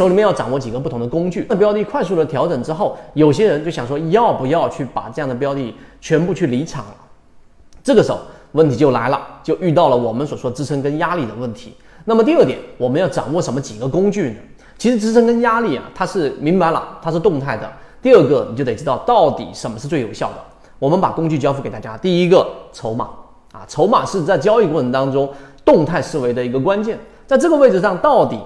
[0.00, 1.44] 手里面要掌握几个不同的工具。
[1.46, 6.94] 那标的快速的调整之后，有些人就想说，要不要去把这样的标的全部去离场了？
[7.84, 8.18] 这个时候
[8.52, 11.74] 问题就来了，就遇到了我们所说支撑跟压力的问题。
[12.06, 14.36] 那么第二点，我们要掌握什么几个工具呢？
[14.78, 17.70] 其实支撑跟压力啊，它是明白了，它是动态的。
[18.00, 20.36] 第二个，你就得知道到底什么是最有效的。
[20.78, 21.98] 我们把工具交付给大家。
[21.98, 23.10] 第一个，筹码
[23.52, 25.28] 啊，筹码是在交易过程当中
[25.62, 26.98] 动态思维的一个关键。
[27.26, 28.38] 在这个位置上，到底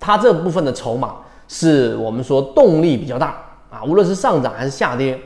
[0.00, 1.16] 它这部分的筹码
[1.46, 3.36] 是我们说动力比较大
[3.70, 5.16] 啊，无论是上涨还是下跌，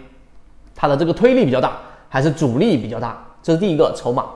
[0.75, 3.25] 它的这个推力比较大，还是阻力比较大？
[3.43, 4.27] 这是第一个筹码。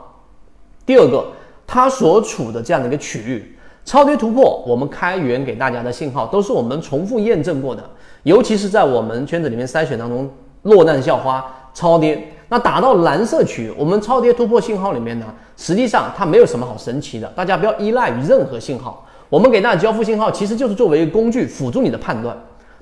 [0.86, 1.26] 第二个，
[1.66, 3.54] 它所处的这样的一个区域。
[3.84, 7.82] 超跌突破，我们开源给大家的信号都是我们重复验证过的，
[8.22, 10.30] 尤其是在我们圈子里面筛选当中，
[10.64, 11.42] 落难校花
[11.72, 15.24] 超跌，那打到蓝色区域，我们超跌突破信号里面呢，
[15.56, 22.36] 实际上它没有什么好神奇的，大家不要依赖于任何信号，我们给大家交付信号其实就是作为一个工具辅助你的判断。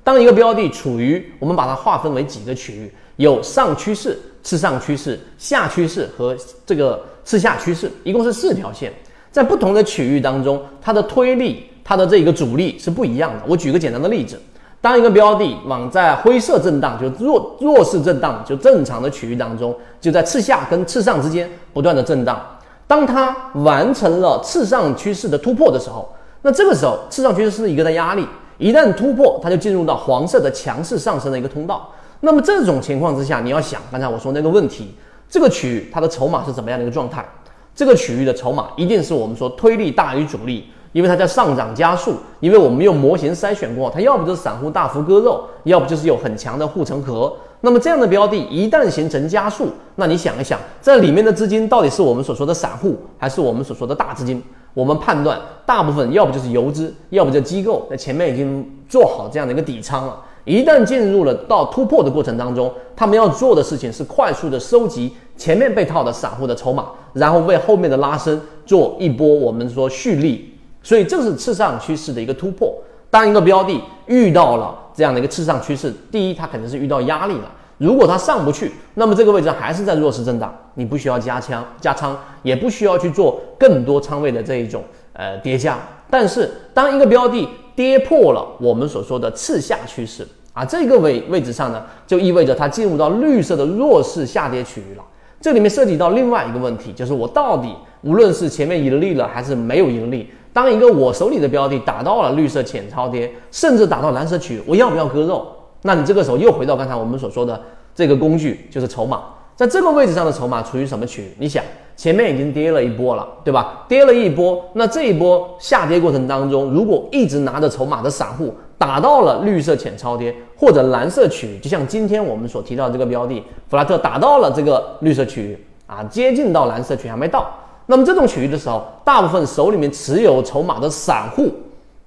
[0.05, 8.93] 当一个标的处于，我们把它划分为几个区域，有上趋势、次上趋势、下趋势和这个次下趋势，一共是四条线。
[9.33, 13.43] 在不同的区域当中，它的推力、它的这个阻力是不一样的。
[13.49, 14.41] 我举个简单的例子，
[14.81, 22.41] 当一个标的往在灰色震荡，就弱弱势震荡，就正常的区域当中，就在次下跟次上之间不断的震荡。
[22.87, 26.09] 当它完成了次上趋势的突破的时候，
[26.47, 28.25] 那这个时候次上趋势是一个的压力，
[28.57, 31.91] 一旦突破，它就进入到黄色的强势上升的一个通道。
[32.21, 34.95] 那么这种情况之下，你要想刚才我说那个问题，
[35.29, 37.27] 这个区域它的筹码是怎么样的一个状态？
[37.75, 47.37] 这个区域的筹码一定是我们说推力大于阻力，因为它在上涨加速，因为我们用模型筛选过，它要不就是散户大幅割肉，要不就是有很强的护城河。
[47.63, 49.67] 那么这样的标的一旦形成加速，
[49.97, 54.41] 那你想一想，这里面的资金到底是我们所说的散户，还是我们所说的大资金？
[54.77, 60.23] 我们判断，大部分要不就是游资，要不就机构在前面已经做好这样的一个底仓了。
[60.45, 70.53] 一旦进入了到突破的过程当中，他们要做的事情是快速的收集前面被套的散户的筹码，然后为后面的拉升做一波我们说蓄力。
[70.83, 72.75] 所以这是次上趋势的一个突破。
[73.09, 77.51] 当一个标的遇到了这样的一个次上趋势，第一，它肯定是遇到压力了。
[77.79, 84.83] 如果它上不去，那么这个位置还是在弱势震荡，你不需要加枪加仓，也不需要去做更多仓位的这一种
[85.13, 85.79] 呃叠加。
[86.09, 95.05] 但是当一个标的，跌破了我们所说的次下趋势啊，这个位位置上呢，就意味着它进入到绿色的弱势下跌区域了。
[95.39, 105.47] 这里面涉及到另外一个问题，就是我到底无论是前面盈利了还是没有盈利，当一个我手里的标的打到了绿色浅超跌，甚至打到蓝色区域，我要不要割肉？
[105.87, 107.59] 那你这个时候又回到刚才我们所说的
[107.95, 109.23] 这个工具，就是筹码。
[109.55, 111.33] 在这个位置上的筹码处于什么区域？
[111.39, 111.65] 你想，
[111.97, 113.87] 前面已经跌了一波了，对吧？
[113.89, 127.51] 跌了一波，那这一波下跌过程当中，如果一直拿着筹码的散户打到了绿色浅超跌或者蓝色区域，就像今天我们所提到这个标的弗拉特打到了这个绿色区域啊，接近到蓝色区还没到，
[127.87, 131.51] 那么这种区域的时候，大部分手里面持有筹码的散户，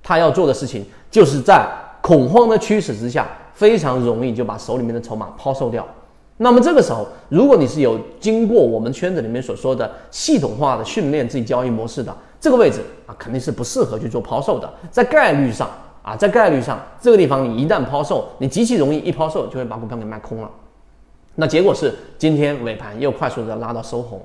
[0.04, 1.68] 他要做的事情就是在
[2.00, 5.86] 恐慌的驱使之下，非常容易就把手里面的筹码抛售掉。
[6.38, 14.74] 那么这个时候，如果你是有经过我们圈子里面所说的系统化的训练自己交易模式的这个位置啊，肯定是不适合去做抛售的。
[14.90, 15.70] 在概率上
[16.02, 20.50] 啊，在概率上，这个地方你一旦抛售，你极其容易一抛售就会把股票给卖空了。
[21.36, 24.22] 那结果是今天尾盘又快速的拉到收红。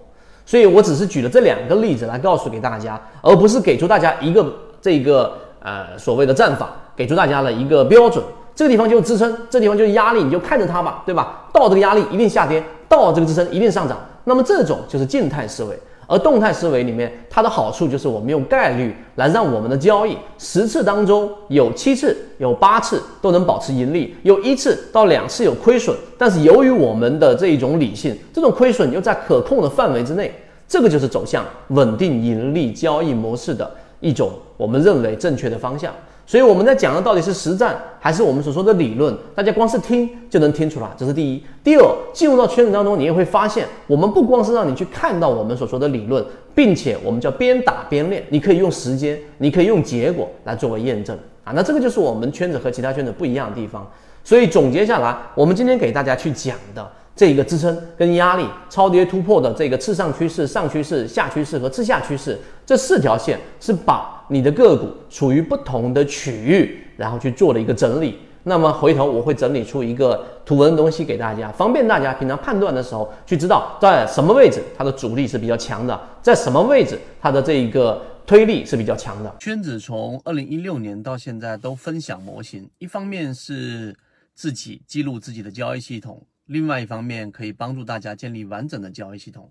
[0.46, 8.22] 所以我只是举了这两个例子来告诉给大家，而不是给出大家一个这个呃所谓的战法，给出大家了一个标准。
[8.54, 11.48] 这个地方就是支撑，这地方就是压力，你就看着它吧，对吧？
[11.52, 13.98] 到这个压力一定下跌，到这个支撑一定上涨。
[14.24, 30.32] 那么这种就是静态思维，而动态思维里面它的好处就是我们用概率来让我们的交易十次当中有七次、有八次都能保持盈利，有一次到两次有亏损，但是由于我们的这一种理性，这种亏损又在可控的范围之内，
[30.68, 33.70] 这个就是走向稳定盈利交易模式的
[34.00, 35.92] 一种我们认为正确的方向。
[36.26, 39.14] 所以我们在讲的到底是实战还是我们所说的理论？
[39.34, 41.42] 大家光是听就能听出来，这是第一。
[41.62, 46.24] 第二，进入到圈子当中，你也会发现，我们不光是让你去看到我们所说的理论，
[46.54, 51.52] 并且我们叫边打边练，你可以用时间，你可以用结果来作为验证啊。
[51.54, 53.86] 那这个就是我们圈子和其他圈子不一样的地方。
[54.22, 56.90] 所以总结下来，我们今天给大家去讲的。
[57.16, 62.36] 这一个支撑跟压力超跌突破的这个次上趋势、上趋势、下趋势和次下趋势
[62.66, 79.34] 这四条线，是把你的个股处于不同的区域然后去做了一个整理那么回头我会整理出一个图文的东西给大家方便大家平常判断的时候去知道在什么位置它的阻力是比较强的在什么位置它的这一个推力是比较强的。
[79.38, 83.94] 圈子从二零一六年到现在都分享模型一方面是
[84.34, 89.50] 自己记录自己的交易系统另外一方面可以帮助大家建立完整的交易系统。